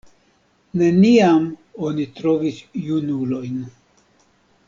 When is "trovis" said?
2.21-2.63